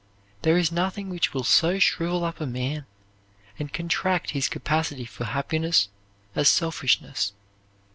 [0.41, 2.87] There is nothing which will so shrivel up a man;
[3.59, 5.89] and contract his capacity for happiness
[6.33, 7.33] as selfishness.